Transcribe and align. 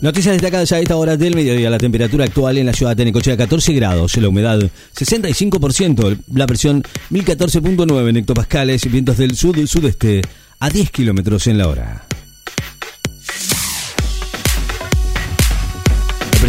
Noticias 0.00 0.32
destacadas 0.32 0.72
a 0.72 0.78
esta 0.78 0.96
hora 0.96 1.18
del 1.18 1.34
mediodía. 1.34 1.68
La 1.68 1.76
temperatura 1.76 2.24
actual 2.24 2.56
en 2.56 2.64
la 2.64 2.72
ciudad 2.72 2.96
de 2.96 3.04
Necochea 3.04 3.36
14 3.36 3.74
grados, 3.74 4.16
la 4.16 4.28
humedad 4.28 4.58
65%, 4.96 6.18
la 6.32 6.46
presión 6.46 6.82
1014.9 7.10 8.08
en 8.08 8.16
hectopascales, 8.16 8.90
vientos 8.90 9.18
del 9.18 9.36
sur-sudeste 9.36 10.22
a 10.58 10.70
10 10.70 10.90
kilómetros 10.90 11.46
en 11.48 11.58
la 11.58 11.68
hora. 11.68 12.09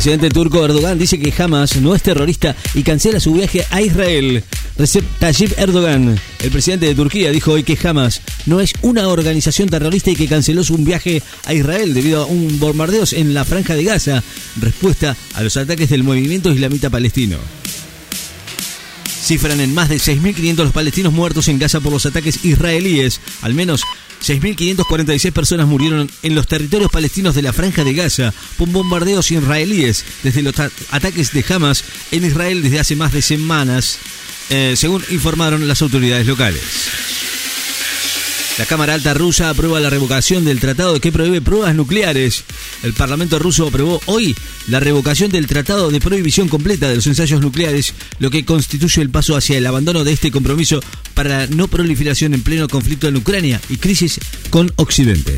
Presidente 0.02 0.31
turco 0.31 0.65
Erdogan 0.65 0.97
dice 0.97 1.20
que 1.20 1.31
Hamas 1.43 1.75
no 1.75 1.93
es 1.93 2.02
terrorista 2.02 2.55
y 2.73 2.81
cancela 2.81 3.20
su 3.20 3.34
viaje 3.34 3.67
a 3.70 3.84
Israel. 3.84 4.43
Recep 4.75 5.05
Tayyip 5.20 5.59
Erdogan, 5.59 6.20
el 6.39 6.49
presidente 6.49 6.88
de 6.88 6.95
Turquía, 6.95 7.29
dijo 7.29 7.52
hoy 7.52 7.61
que 7.61 7.77
Hamas 7.88 8.20
no 8.48 8.61
es 8.61 8.73
una 8.81 9.09
organización 9.09 9.70
terrorista 9.70 10.09
y 10.09 10.16
que 10.16 10.27
canceló 10.27 10.63
su 10.63 10.75
viaje 10.77 11.21
a 11.45 11.53
Israel 11.53 11.93
debido 11.93 12.23
a 12.23 12.25
un 12.25 12.59
bombardeo 12.59 13.03
en 13.11 13.35
la 13.35 13.45
franja 13.45 13.75
de 13.75 13.84
Gaza, 13.84 14.23
respuesta 14.59 15.16
a 15.35 15.43
los 15.43 15.55
ataques 15.55 15.91
del 15.91 16.04
movimiento 16.04 16.52
islamita 16.52 16.90
palestino. 16.90 17.38
Cifran 19.31 19.62
en 19.62 19.73
más 19.73 19.88
de 19.88 19.95
6.500 19.95 20.58
los 20.58 20.73
palestinos 20.73 21.13
muertos 21.13 21.48
en 21.48 21.58
Gaza 21.58 21.80
por 21.80 21.94
los 21.94 22.05
ataques 22.05 22.44
israelíes. 22.44 23.21
Al 23.41 23.54
menos 23.54 23.81
6.546 24.27 25.31
personas 25.31 25.67
murieron 25.67 26.12
en 26.21 26.35
los 26.35 26.48
territorios 26.48 26.91
palestinos 26.91 27.34
de 27.34 27.41
la 27.41 27.54
Franja 27.54 27.85
de 27.85 27.94
Gaza 27.94 28.34
por 28.57 28.67
bombardeos 28.67 29.31
israelíes 29.31 30.04
desde 30.21 30.41
los 30.41 30.59
ataques 30.59 31.31
de 31.31 31.45
Hamas 31.48 31.85
en 32.12 32.26
Israel 32.26 32.62
desde 32.62 32.81
hace 32.81 32.98
más 32.98 33.13
de 33.13 33.21
semanas, 33.21 33.99
eh, 34.49 34.73
según 34.76 35.02
informaron 35.12 35.66
las 35.66 35.82
autoridades 35.82 36.27
locales. 36.27 37.20
La 38.61 38.67
Cámara 38.67 38.93
Alta 38.93 39.15
rusa 39.15 39.49
aprueba 39.49 39.79
la 39.79 39.89
revocación 39.89 40.45
del 40.45 40.59
tratado 40.59 41.01
que 41.01 41.11
prohíbe 41.11 41.41
pruebas 41.41 41.73
nucleares. 41.73 42.43
El 42.84 42.93
Parlamento 42.93 43.39
ruso 43.39 43.65
aprobó 43.65 43.99
hoy 44.05 44.35
la 44.67 44.79
revocación 44.79 45.31
del 45.31 45.47
tratado 45.47 45.89
de 45.89 45.99
prohibición 45.99 46.48
completa 46.48 46.87
de 46.87 46.98
los 46.98 47.07
ensayos 47.07 47.41
nucleares, 47.41 47.95
lo 48.20 48.29
que 48.29 48.45
constituye 48.45 49.01
el 49.01 49.09
paso 49.09 49.35
hacia 49.35 49.57
el 49.57 49.65
abandono 49.65 50.03
de 50.03 50.13
este 50.13 50.29
compromiso 50.29 50.79
para 51.15 51.40
la 51.40 51.48
no 51.48 51.70
proliferación 51.70 52.35
en 52.35 52.43
pleno 52.43 52.68
conflicto 52.68 53.07
en 53.07 53.15
Ucrania 53.15 53.59
y 53.68 53.77
crisis 53.77 54.20
con 54.51 54.71
Occidente. 54.75 55.37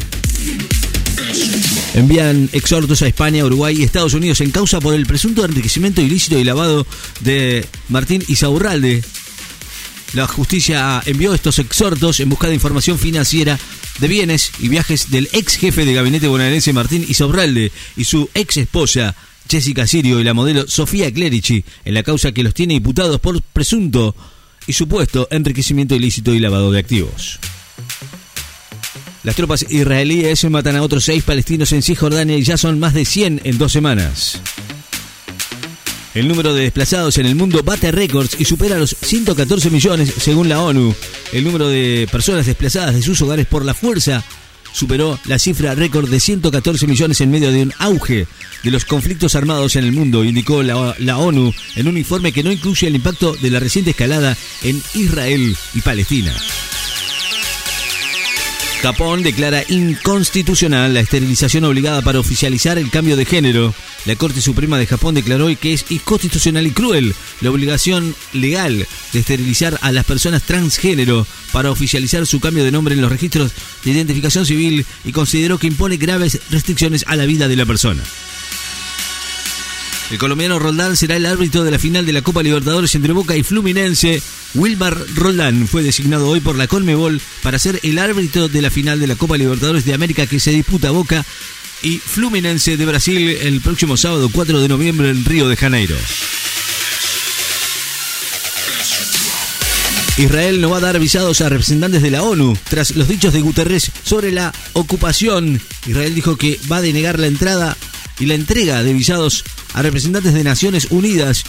Envían 1.93 2.49
exhortos 2.51 3.03
a 3.03 3.07
España, 3.07 3.45
Uruguay 3.45 3.77
y 3.79 3.83
Estados 3.83 4.15
Unidos 4.15 4.41
en 4.41 4.51
causa 4.51 4.81
por 4.81 4.95
el 4.95 5.05
presunto 5.05 5.45
enriquecimiento 5.45 6.01
ilícito 6.01 6.37
y 6.37 6.43
lavado 6.43 6.85
de 7.21 7.65
Martín 7.87 8.21
Isaurralde, 8.27 9.01
la 10.13 10.27
justicia 10.27 11.01
envió 11.05 11.33
estos 11.33 11.59
exhortos 11.59 12.19
en 12.19 12.29
busca 12.29 12.47
de 12.47 12.53
información 12.53 12.99
financiera 12.99 13.59
de 13.99 14.07
bienes 14.07 14.51
y 14.59 14.69
viajes 14.69 15.09
del 15.09 15.27
ex 15.33 15.57
jefe 15.57 15.85
de 15.85 15.93
gabinete 15.93 16.27
bonaerense 16.27 16.73
Martín 16.73 17.05
Isobralde 17.07 17.71
y 17.97 18.03
su 18.03 18.29
ex 18.33 18.57
esposa 18.57 19.15
Jessica 19.49 19.87
Sirio 19.87 20.19
y 20.19 20.23
la 20.23 20.33
modelo 20.33 20.67
Sofía 20.67 21.11
Clerici 21.11 21.65
en 21.83 21.93
la 21.95 22.03
causa 22.03 22.31
que 22.31 22.43
los 22.43 22.53
tiene 22.53 22.75
imputados 22.75 23.19
por 23.19 23.41
presunto 23.41 24.15
y 24.67 24.73
supuesto 24.73 25.27
enriquecimiento 25.31 25.95
ilícito 25.95 26.33
y 26.33 26.39
lavado 26.39 26.71
de 26.71 26.79
activos. 26.79 27.39
Las 29.23 29.35
tropas 29.35 29.65
israelíes 29.69 30.43
matan 30.49 30.75
a 30.75 30.81
otros 30.81 31.05
seis 31.05 31.23
palestinos 31.23 31.71
en 31.71 31.81
Cisjordania 31.81 32.37
y 32.37 32.43
ya 32.43 32.57
son 32.57 32.79
más 32.79 32.93
de 32.93 33.05
100 33.05 33.41
en 33.45 33.57
dos 33.57 33.71
semanas. 33.71 34.41
El 36.13 36.27
número 36.27 36.53
de 36.53 36.63
desplazados 36.63 37.17
en 37.17 37.25
el 37.25 37.35
mundo 37.35 37.63
bate 37.63 37.91
récords 37.91 38.39
y 38.39 38.45
supera 38.45 38.77
los 38.77 38.95
114 39.01 39.71
millones 39.71 40.13
según 40.19 40.47
la 40.47 40.61
ONU. 40.61 40.93
El 41.31 41.43
número 41.43 41.67
de 41.67 42.07
personas 42.11 42.45
desplazadas 42.45 42.93
de 42.93 43.01
sus 43.01 43.19
hogares 43.21 43.47
por 43.47 43.65
la 43.65 43.73
fuerza 43.73 44.23
superó 44.73 45.19
la 45.25 45.39
cifra 45.39 45.75
récord 45.75 46.09
de 46.09 46.19
114 46.19 46.85
millones 46.87 47.21
en 47.21 47.31
medio 47.31 47.51
de 47.51 47.63
un 47.63 47.73
auge 47.79 48.27
de 48.63 48.71
los 48.71 48.85
conflictos 48.85 49.35
armados 49.35 49.75
en 49.75 49.85
el 49.85 49.91
mundo, 49.91 50.23
indicó 50.23 50.63
la, 50.63 50.95
la, 50.99 51.17
ONU 51.17 51.53
en 51.75 51.87
un 51.87 51.97
informe 51.97 52.31
que 52.31 52.43
no 52.43 52.51
incluye 52.51 52.87
el 52.87 52.95
impacto 52.95 53.33
de 53.33 53.49
la 53.49 53.59
reciente 53.59 53.91
escalada 53.91 54.37
en 54.63 54.81
Israel 54.93 55.55
y 55.73 55.81
Palestina. 55.81 56.33
Japón 58.83 59.23
declara 59.23 59.63
inconstitucional 59.69 60.93
la 60.93 60.99
esterilización 60.99 61.63
obligada 61.63 62.01
para 62.01 62.19
oficializar 62.19 62.77
el 62.77 62.89
cambio 62.89 63.15
de 63.15 63.23
género. 63.23 63.73
La 64.03 64.17
Corte 64.17 64.41
Suprema 64.41 64.77
de 64.77 64.85
Japón 64.85 65.15
declaró 65.15 65.45
hoy 65.45 65.55
que 65.55 65.71
es 65.71 65.85
inconstitucional 65.89 66.67
y 66.67 66.71
cruel 66.71 67.15
la 67.39 67.49
obligación 67.49 68.13
legal 68.33 68.85
de 69.13 69.19
esterilizar 69.19 69.79
a 69.83 69.93
las 69.93 70.03
personas 70.03 70.43
transgénero 70.43 71.25
para 71.53 71.71
oficializar 71.71 72.27
su 72.27 72.41
cambio 72.41 72.65
de 72.65 72.73
nombre 72.73 72.93
en 72.93 72.99
los 72.99 73.09
registros 73.09 73.53
de 73.85 73.91
identificación 73.91 74.45
civil 74.45 74.85
y 75.05 75.13
consideró 75.13 75.57
que 75.57 75.67
impone 75.67 75.95
graves 75.95 76.41
restricciones 76.51 77.05
a 77.07 77.15
la 77.15 77.25
vida 77.25 77.47
de 77.47 77.55
la 77.55 77.65
persona. 77.65 78.03
El 80.13 80.19
colombiano 80.19 80.59
Roldán 80.59 80.95
será 80.95 81.15
el 81.15 81.25
árbitro 81.25 81.63
de 81.63 81.71
la 81.71 81.79
final 81.79 82.05
de 82.05 82.13
la 82.13 82.21
Copa 82.21 82.43
Libertadores 82.43 82.93
entre 82.93 83.13
Boca 83.13 83.35
y 83.35 83.41
Fluminense. 83.41 84.21
Wilmar 84.53 84.95
Roldán 85.15 85.67
fue 85.67 85.81
designado 85.81 86.29
hoy 86.29 86.39
por 86.39 86.55
la 86.55 86.67
Colmebol 86.67 87.19
para 87.41 87.57
ser 87.57 87.79
el 87.81 87.97
árbitro 87.97 88.47
de 88.47 88.61
la 88.61 88.69
final 88.69 88.99
de 88.99 89.07
la 89.07 89.15
Copa 89.15 89.37
Libertadores 89.37 89.85
de 89.85 89.95
América 89.95 90.27
que 90.27 90.39
se 90.39 90.51
disputa 90.51 90.91
Boca 90.91 91.25
y 91.81 91.97
Fluminense 91.97 92.77
de 92.77 92.85
Brasil 92.85 93.27
el 93.41 93.59
próximo 93.61 93.97
sábado 93.97 94.29
4 94.31 94.61
de 94.61 94.67
noviembre 94.67 95.09
en 95.09 95.25
Río 95.25 95.47
de 95.47 95.55
Janeiro. 95.55 95.95
Israel 100.19 100.61
no 100.61 100.69
va 100.69 100.77
a 100.77 100.81
dar 100.81 100.99
visados 100.99 101.41
a 101.41 101.49
representantes 101.49 102.03
de 102.03 102.11
la 102.11 102.21
ONU 102.21 102.55
tras 102.69 102.95
los 102.95 103.07
dichos 103.07 103.33
de 103.33 103.41
Guterres 103.41 103.89
sobre 104.03 104.31
la 104.31 104.53
ocupación. 104.73 105.59
Israel 105.87 106.13
dijo 106.13 106.37
que 106.37 106.59
va 106.71 106.77
a 106.77 106.81
denegar 106.81 107.17
la 107.17 107.25
entrada 107.25 107.75
y 108.19 108.25
la 108.25 108.35
entrega 108.35 108.83
de 108.83 108.93
visados 108.93 109.43
a 109.73 109.81
representantes 109.81 110.33
de 110.33 110.43
Naciones 110.43 110.87
Unidas, 110.91 111.43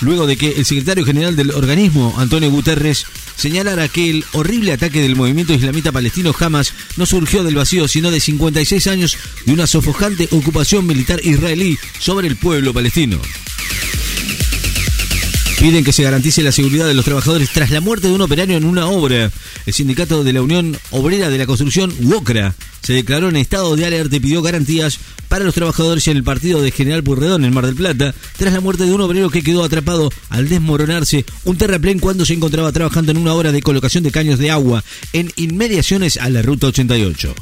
luego 0.00 0.26
de 0.26 0.36
que 0.36 0.52
el 0.52 0.64
secretario 0.64 1.04
general 1.04 1.36
del 1.36 1.50
organismo, 1.50 2.14
Antonio 2.18 2.50
Guterres, 2.50 3.06
señalara 3.36 3.88
que 3.88 4.10
el 4.10 4.24
horrible 4.32 4.72
ataque 4.72 5.00
del 5.00 5.16
movimiento 5.16 5.54
islamita 5.54 5.92
palestino 5.92 6.34
Hamas 6.38 6.74
no 6.96 7.06
surgió 7.06 7.42
del 7.42 7.54
vacío, 7.54 7.88
sino 7.88 8.10
de 8.10 8.20
56 8.20 8.86
años 8.86 9.16
de 9.46 9.52
una 9.52 9.66
sofocante 9.66 10.28
ocupación 10.30 10.86
militar 10.86 11.20
israelí 11.24 11.78
sobre 11.98 12.28
el 12.28 12.36
pueblo 12.36 12.74
palestino. 12.74 13.20
Piden 15.60 15.84
que 15.84 15.92
se 15.92 16.02
garantice 16.02 16.42
la 16.42 16.52
seguridad 16.52 16.86
de 16.86 16.94
los 16.94 17.04
trabajadores 17.04 17.50
tras 17.50 17.70
la 17.70 17.82
muerte 17.82 18.08
de 18.08 18.14
un 18.14 18.22
operario 18.22 18.56
en 18.56 18.64
una 18.64 18.86
obra. 18.86 19.30
El 19.66 19.74
sindicato 19.74 20.24
de 20.24 20.32
la 20.32 20.40
Unión 20.40 20.74
Obrera 20.90 21.28
de 21.28 21.36
la 21.36 21.44
Construcción, 21.44 21.94
WOCRA, 22.00 22.54
se 22.80 22.94
declaró 22.94 23.28
en 23.28 23.36
estado 23.36 23.76
de 23.76 23.84
alerta 23.84 24.16
y 24.16 24.20
pidió 24.20 24.40
garantías 24.40 24.98
para 25.28 25.44
los 25.44 25.52
trabajadores 25.52 26.08
en 26.08 26.16
el 26.16 26.24
partido 26.24 26.62
de 26.62 26.70
General 26.70 27.02
Purredón 27.02 27.44
en 27.44 27.52
Mar 27.52 27.66
del 27.66 27.74
Plata, 27.74 28.14
tras 28.38 28.54
la 28.54 28.60
muerte 28.60 28.86
de 28.86 28.92
un 28.92 29.02
obrero 29.02 29.28
que 29.28 29.42
quedó 29.42 29.62
atrapado 29.62 30.10
al 30.30 30.48
desmoronarse 30.48 31.26
un 31.44 31.58
terraplén 31.58 31.98
cuando 31.98 32.24
se 32.24 32.32
encontraba 32.32 32.72
trabajando 32.72 33.12
en 33.12 33.18
una 33.18 33.34
obra 33.34 33.52
de 33.52 33.60
colocación 33.60 34.02
de 34.02 34.12
caños 34.12 34.38
de 34.38 34.50
agua 34.50 34.82
en 35.12 35.30
inmediaciones 35.36 36.16
a 36.16 36.30
la 36.30 36.40
Ruta 36.40 36.68
88. 36.68 37.34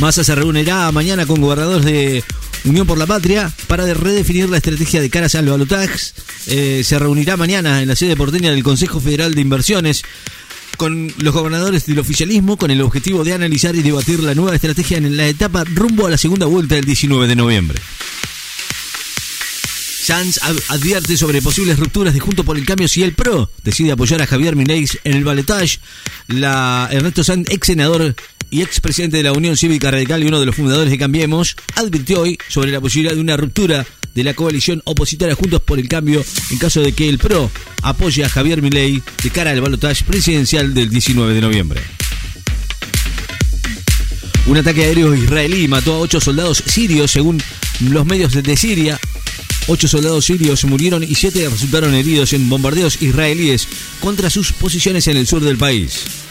Massa 0.00 0.24
se 0.24 0.34
reunirá 0.34 0.90
mañana 0.90 1.26
con 1.26 1.40
gobernadores 1.40 1.84
de 1.84 2.24
Unión 2.64 2.86
por 2.86 2.98
la 2.98 3.06
Patria 3.06 3.52
para 3.66 3.92
redefinir 3.94 4.48
la 4.48 4.58
estrategia 4.58 5.00
de 5.00 5.10
caras 5.10 5.34
al. 5.34 5.48
Eh, 6.46 6.82
se 6.84 6.98
reunirá 6.98 7.36
mañana 7.36 7.82
en 7.82 7.88
la 7.88 7.96
sede 7.96 8.16
porteña 8.16 8.50
del 8.50 8.62
Consejo 8.62 9.00
Federal 9.00 9.34
de 9.34 9.40
Inversiones 9.40 10.02
con 10.76 11.12
los 11.18 11.34
gobernadores 11.34 11.86
del 11.86 11.98
oficialismo 11.98 12.56
con 12.56 12.70
el 12.70 12.80
objetivo 12.80 13.24
de 13.24 13.34
analizar 13.34 13.76
y 13.76 13.82
debatir 13.82 14.20
la 14.20 14.34
nueva 14.34 14.54
estrategia 14.54 14.96
en 14.96 15.16
la 15.16 15.26
etapa 15.26 15.64
rumbo 15.64 16.06
a 16.06 16.10
la 16.10 16.18
segunda 16.18 16.46
vuelta 16.46 16.74
del 16.74 16.84
19 16.84 17.26
de 17.26 17.36
noviembre. 17.36 17.80
Sanz 20.02 20.40
advierte 20.68 21.16
sobre 21.16 21.42
posibles 21.42 21.78
rupturas 21.78 22.14
de 22.14 22.20
Junto 22.20 22.44
por 22.44 22.56
el 22.56 22.64
Cambio 22.64 22.88
si 22.88 23.02
el 23.02 23.12
PRO 23.12 23.50
decide 23.62 23.92
apoyar 23.92 24.22
a 24.22 24.26
Javier 24.26 24.56
Milei 24.56 24.86
en 25.04 25.16
el 25.16 25.24
balotaje. 25.24 25.78
Ernesto 26.28 27.22
Sanz, 27.22 27.46
ex 27.50 27.66
senador 27.66 28.16
y 28.50 28.62
expresidente 28.62 29.16
de 29.16 29.22
la 29.22 29.32
Unión 29.32 29.56
Cívica 29.56 29.90
Radical 29.90 30.22
y 30.22 30.26
uno 30.26 30.40
de 30.40 30.46
los 30.46 30.56
fundadores 30.56 30.90
de 30.90 30.98
Cambiemos, 30.98 31.56
advirtió 31.76 32.20
hoy 32.20 32.38
sobre 32.48 32.70
la 32.70 32.80
posibilidad 32.80 33.14
de 33.14 33.20
una 33.20 33.36
ruptura 33.36 33.86
de 34.14 34.24
la 34.24 34.34
coalición 34.34 34.82
opositora 34.84 35.34
Juntos 35.34 35.62
por 35.62 35.78
el 35.78 35.88
Cambio 35.88 36.24
en 36.50 36.58
caso 36.58 36.80
de 36.80 36.92
que 36.92 37.08
el 37.08 37.18
PRO 37.18 37.50
apoye 37.82 38.24
a 38.24 38.28
Javier 38.28 38.60
Milei 38.60 39.02
de 39.22 39.30
cara 39.30 39.50
al 39.50 39.60
balotaje 39.60 40.04
presidencial 40.04 40.74
del 40.74 40.90
19 40.90 41.34
de 41.34 41.40
noviembre. 41.40 41.80
Un 44.46 44.56
ataque 44.56 44.84
aéreo 44.84 45.14
israelí 45.14 45.68
mató 45.68 45.94
a 45.94 45.98
ocho 45.98 46.20
soldados 46.20 46.62
sirios 46.66 47.12
según 47.12 47.40
los 47.80 48.04
medios 48.04 48.32
de 48.32 48.56
Siria. 48.56 48.98
Ocho 49.68 49.86
soldados 49.86 50.24
sirios 50.24 50.64
murieron 50.64 51.04
y 51.04 51.14
siete 51.14 51.48
resultaron 51.48 51.94
heridos 51.94 52.32
en 52.32 52.48
bombardeos 52.48 53.00
israelíes 53.00 53.68
contra 54.00 54.28
sus 54.28 54.52
posiciones 54.52 55.06
en 55.06 55.18
el 55.18 55.26
sur 55.26 55.42
del 55.42 55.56
país. 55.58 56.29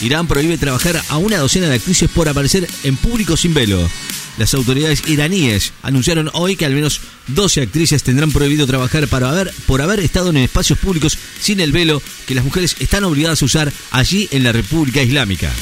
Irán 0.00 0.26
prohíbe 0.26 0.58
trabajar 0.58 1.00
a 1.08 1.16
una 1.16 1.38
docena 1.38 1.68
de 1.68 1.76
actrices 1.76 2.10
por 2.10 2.28
aparecer 2.28 2.68
en 2.82 2.96
público 2.96 3.36
sin 3.36 3.54
velo. 3.54 3.88
Las 4.36 4.52
autoridades 4.54 5.02
iraníes 5.06 5.72
anunciaron 5.82 6.30
hoy 6.32 6.56
que 6.56 6.66
al 6.66 6.74
menos 6.74 7.00
12 7.28 7.62
actrices 7.62 8.02
tendrán 8.02 8.32
prohibido 8.32 8.66
trabajar 8.66 9.06
para 9.06 9.30
haber, 9.30 9.52
por 9.66 9.80
haber 9.80 10.00
estado 10.00 10.30
en 10.30 10.38
espacios 10.38 10.78
públicos 10.78 11.16
sin 11.40 11.60
el 11.60 11.70
velo 11.70 12.02
que 12.26 12.34
las 12.34 12.44
mujeres 12.44 12.76
están 12.80 13.04
obligadas 13.04 13.42
a 13.42 13.44
usar 13.44 13.72
allí 13.92 14.28
en 14.32 14.42
la 14.42 14.52
República 14.52 15.02
Islámica. 15.02 15.52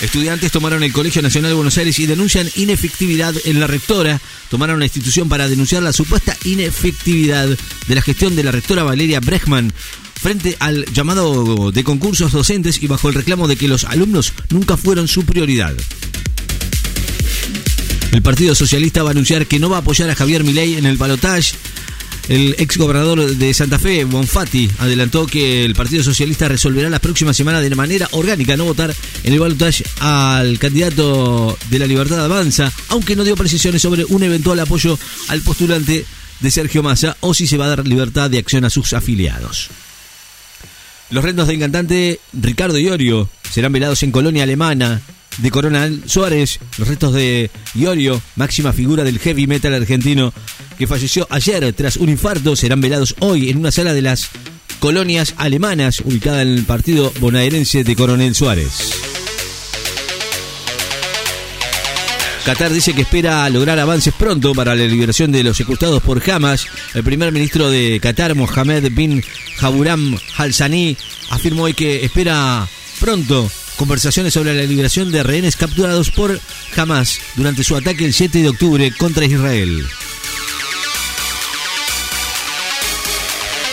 Estudiantes 0.00 0.50
tomaron 0.50 0.82
el 0.82 0.94
Colegio 0.94 1.20
Nacional 1.20 1.50
de 1.50 1.56
Buenos 1.56 1.76
Aires 1.76 1.98
y 1.98 2.06
denuncian 2.06 2.48
inefectividad 2.56 3.34
en 3.44 3.60
la 3.60 3.66
rectora. 3.66 4.18
Tomaron 4.48 4.78
la 4.78 4.86
institución 4.86 5.28
para 5.28 5.46
denunciar 5.46 5.82
la 5.82 5.92
supuesta 5.92 6.34
inefectividad 6.44 7.46
de 7.86 7.94
la 7.94 8.00
gestión 8.00 8.34
de 8.34 8.42
la 8.42 8.50
rectora 8.50 8.82
Valeria 8.82 9.20
Brechman 9.20 9.72
frente 10.20 10.56
al 10.60 10.84
llamado 10.92 11.72
de 11.72 11.84
concursos 11.84 12.32
docentes 12.32 12.82
y 12.82 12.86
bajo 12.86 13.08
el 13.08 13.14
reclamo 13.14 13.48
de 13.48 13.56
que 13.56 13.68
los 13.68 13.84
alumnos 13.84 14.32
nunca 14.50 14.76
fueron 14.76 15.08
su 15.08 15.24
prioridad. 15.24 15.74
El 18.12 18.22
Partido 18.22 18.54
Socialista 18.54 19.02
va 19.02 19.10
a 19.10 19.12
anunciar 19.12 19.46
que 19.46 19.58
no 19.58 19.70
va 19.70 19.76
a 19.76 19.80
apoyar 19.80 20.10
a 20.10 20.14
Javier 20.14 20.44
Milei 20.44 20.74
en 20.74 20.86
el 20.86 20.96
balotaje 20.96 21.56
el 22.30 22.54
ex 22.58 22.76
gobernador 22.76 23.34
de 23.34 23.54
Santa 23.54 23.78
Fe, 23.78 24.04
Bonfatti, 24.04 24.70
adelantó 24.78 25.26
que 25.26 25.64
el 25.64 25.74
Partido 25.74 26.04
Socialista 26.04 26.48
resolverá 26.48 26.88
la 26.88 27.00
próxima 27.00 27.34
semana 27.34 27.60
de 27.60 27.74
manera 27.74 28.08
orgánica 28.12 28.56
no 28.56 28.66
votar 28.66 28.94
en 29.24 29.32
el 29.32 29.40
balotaje 29.40 29.84
al 29.98 30.58
candidato 30.60 31.58
de 31.70 31.78
la 31.80 31.86
Libertad 31.86 32.24
Avanza, 32.24 32.72
aunque 32.88 33.16
no 33.16 33.24
dio 33.24 33.36
precisiones 33.36 33.82
sobre 33.82 34.04
un 34.04 34.22
eventual 34.22 34.60
apoyo 34.60 34.96
al 35.26 35.40
postulante 35.40 36.04
de 36.38 36.50
Sergio 36.52 36.84
Massa 36.84 37.16
o 37.18 37.34
si 37.34 37.48
se 37.48 37.56
va 37.56 37.64
a 37.64 37.70
dar 37.70 37.86
libertad 37.88 38.30
de 38.30 38.38
acción 38.38 38.64
a 38.64 38.70
sus 38.70 38.92
afiliados. 38.92 39.70
Los 41.10 41.24
rentos 41.24 41.48
del 41.48 41.58
cantante 41.58 42.20
Ricardo 42.32 42.78
Iorio 42.78 43.28
serán 43.50 43.72
velados 43.72 44.02
en 44.04 44.12
Colonia 44.12 44.44
Alemana 44.44 45.00
de 45.38 45.50
Coronel 45.50 46.02
Suárez, 46.06 46.60
los 46.78 46.86
restos 46.86 47.14
de 47.14 47.50
Iorio, 47.74 48.20
máxima 48.36 48.72
figura 48.72 49.02
del 49.02 49.18
heavy 49.18 49.46
metal 49.46 49.74
argentino, 49.74 50.32
que 50.78 50.86
falleció 50.86 51.26
ayer 51.30 51.72
tras 51.72 51.96
un 51.96 52.10
infarto, 52.10 52.54
serán 52.54 52.80
velados 52.80 53.16
hoy 53.20 53.50
en 53.50 53.58
una 53.58 53.72
sala 53.72 53.92
de 53.92 54.02
las 54.02 54.28
colonias 54.78 55.34
alemanas 55.36 56.00
ubicada 56.00 56.42
en 56.42 56.48
el 56.48 56.64
partido 56.64 57.12
bonaerense 57.20 57.82
de 57.82 57.96
Coronel 57.96 58.34
Suárez. 58.34 58.92
Qatar 62.44 62.72
dice 62.72 62.94
que 62.94 63.02
espera 63.02 63.48
lograr 63.50 63.78
avances 63.78 64.14
pronto 64.14 64.54
para 64.54 64.74
la 64.74 64.84
liberación 64.84 65.30
de 65.30 65.44
los 65.44 65.56
secuestrados 65.56 66.02
por 66.02 66.22
Hamas. 66.30 66.66
El 66.94 67.04
primer 67.04 67.32
ministro 67.32 67.68
de 67.68 68.00
Qatar, 68.00 68.34
Mohamed 68.34 68.90
bin 68.92 69.22
Jaburam 69.60 70.18
Al 70.38 70.54
Sani, 70.54 70.96
afirmó 71.28 71.64
hoy 71.64 71.74
que 71.74 72.04
espera 72.04 72.66
pronto 72.98 73.50
conversaciones 73.76 74.32
sobre 74.32 74.54
la 74.54 74.62
liberación 74.62 75.12
de 75.12 75.22
rehenes 75.22 75.56
capturados 75.56 76.10
por 76.10 76.40
Hamas 76.76 77.20
durante 77.36 77.62
su 77.62 77.76
ataque 77.76 78.04
el 78.04 78.14
7 78.14 78.42
de 78.42 78.48
octubre 78.48 78.92
contra 78.96 79.24
Israel. 79.24 79.86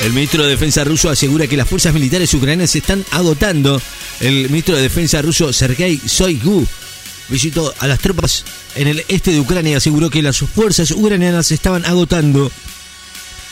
El 0.02 0.14
ministro 0.14 0.44
de 0.44 0.52
Defensa 0.52 0.84
ruso 0.84 1.10
asegura 1.10 1.48
que 1.48 1.58
las 1.58 1.68
fuerzas 1.68 1.94
militares 1.94 2.34
ucranianas 2.34 2.72
se 2.72 2.80
están 2.80 3.04
agotando. 3.12 3.82
El 4.20 4.50
ministro 4.50 4.76
de 4.76 4.84
Defensa 4.84 5.22
ruso 5.22 5.52
Sergei 5.52 6.00
Shoigu 6.06 6.68
visitó 7.30 7.74
a 7.80 7.88
las 7.88 8.00
tropas 8.00 8.44
en 8.76 8.88
el 8.88 9.04
este 9.08 9.32
de 9.32 9.40
Ucrania 9.40 9.74
y 9.74 9.76
aseguró 9.76 10.10
que 10.10 10.22
las 10.22 10.38
fuerzas 10.38 10.92
ucranianas 10.92 11.48
se 11.48 11.56
estaban 11.56 11.86
agotando 11.86 12.52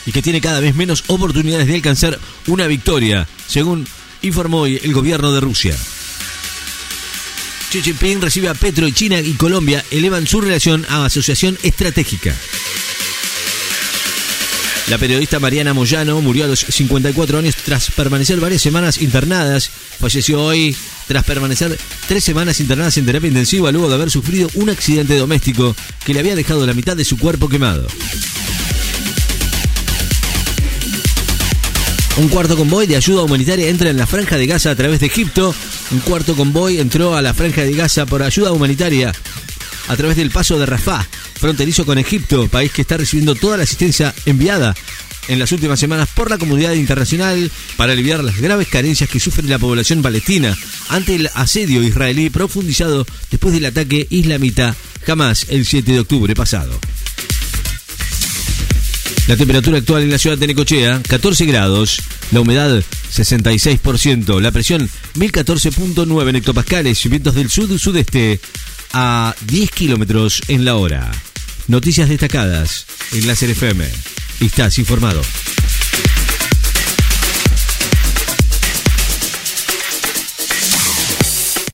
y 0.06 0.12
que 0.12 0.22
tiene 0.22 0.40
cada 0.40 0.60
vez 0.60 0.74
menos 0.74 1.04
oportunidades 1.08 1.66
de 1.66 1.74
alcanzar 1.74 2.18
una 2.46 2.66
victoria, 2.66 3.28
según 3.46 3.86
informó 4.22 4.60
hoy 4.60 4.80
el 4.82 4.94
gobierno 4.94 5.32
de 5.32 5.40
Rusia. 5.40 5.76
Xi 7.70 7.82
Jinping 7.82 8.22
recibe 8.22 8.48
a 8.48 8.54
Petro 8.54 8.86
y 8.86 8.92
China 8.92 9.20
y 9.20 9.32
Colombia 9.32 9.84
elevan 9.90 10.26
su 10.26 10.40
relación 10.40 10.86
a 10.88 11.04
asociación 11.04 11.58
estratégica. 11.62 12.34
La 14.88 14.98
periodista 14.98 15.40
Mariana 15.40 15.74
Moyano 15.74 16.20
murió 16.20 16.44
a 16.44 16.48
los 16.48 16.60
54 16.60 17.40
años 17.40 17.56
tras 17.56 17.90
permanecer 17.90 18.38
varias 18.38 18.62
semanas 18.62 19.02
internadas. 19.02 19.68
Falleció 19.98 20.44
hoy 20.44 20.76
tras 21.08 21.24
permanecer 21.24 21.76
tres 22.06 22.22
semanas 22.22 22.60
internadas 22.60 22.96
en 22.96 23.04
terapia 23.06 23.26
intensiva 23.26 23.72
luego 23.72 23.88
de 23.88 23.96
haber 23.96 24.10
sufrido 24.12 24.48
un 24.54 24.70
accidente 24.70 25.16
doméstico 25.16 25.74
que 26.04 26.14
le 26.14 26.20
había 26.20 26.36
dejado 26.36 26.64
la 26.66 26.74
mitad 26.74 26.96
de 26.96 27.04
su 27.04 27.18
cuerpo 27.18 27.48
quemado. 27.48 27.88
Un 32.18 32.28
cuarto 32.28 32.56
convoy 32.56 32.86
de 32.86 32.96
ayuda 32.96 33.24
humanitaria 33.24 33.68
entra 33.68 33.90
en 33.90 33.98
la 33.98 34.06
franja 34.06 34.38
de 34.38 34.46
Gaza 34.46 34.70
a 34.70 34.74
través 34.74 35.00
de 35.00 35.06
Egipto. 35.06 35.54
Un 35.90 36.00
cuarto 36.00 36.34
convoy 36.34 36.78
entró 36.78 37.14
a 37.14 37.20
la 37.20 37.34
franja 37.34 37.62
de 37.62 37.74
Gaza 37.74 38.06
por 38.06 38.22
ayuda 38.22 38.52
humanitaria 38.52 39.12
a 39.88 39.96
través 39.96 40.16
del 40.16 40.30
paso 40.30 40.58
de 40.58 40.64
Rafah, 40.64 41.06
fronterizo 41.38 41.84
con 41.84 41.98
Egipto, 41.98 42.48
país 42.48 42.72
que 42.72 42.82
está 42.82 42.96
recibiendo 42.96 43.34
toda 43.34 43.58
la 43.58 43.64
asistencia 43.64 44.14
enviada 44.24 44.74
en 45.28 45.38
las 45.38 45.52
últimas 45.52 45.78
semanas 45.78 46.08
por 46.14 46.30
la 46.30 46.38
comunidad 46.38 46.72
internacional 46.72 47.50
para 47.76 47.92
aliviar 47.92 48.24
las 48.24 48.40
graves 48.40 48.68
carencias 48.68 49.10
que 49.10 49.20
sufre 49.20 49.46
la 49.46 49.58
población 49.58 50.00
palestina 50.00 50.56
ante 50.88 51.16
el 51.16 51.28
asedio 51.34 51.82
israelí 51.82 52.30
profundizado 52.30 53.06
después 53.30 53.52
del 53.52 53.66
ataque 53.66 54.06
islamita 54.08 54.74
jamás 55.04 55.46
el 55.50 55.66
7 55.66 55.92
de 55.92 56.00
octubre 56.00 56.34
pasado. 56.34 56.78
La 59.28 59.36
temperatura 59.36 59.78
actual 59.78 60.04
en 60.04 60.10
la 60.12 60.18
ciudad 60.18 60.38
de 60.38 60.46
Necochea, 60.46 61.02
14 61.08 61.46
grados. 61.46 62.00
La 62.30 62.40
humedad, 62.40 62.82
66%. 63.12 64.40
La 64.40 64.52
presión, 64.52 64.88
1014.9 65.14 66.36
hectopascales. 66.36 67.08
Vientos 67.10 67.34
del 67.34 67.50
sur-sudeste 67.50 68.40
a 68.92 69.34
10 69.46 69.70
kilómetros 69.72 70.42
en 70.46 70.64
la 70.64 70.76
hora. 70.76 71.10
Noticias 71.66 72.08
destacadas 72.08 72.86
en 73.12 73.26
la 73.26 73.32
FM. 73.32 73.84
Estás 74.40 74.78
informado. 74.78 75.22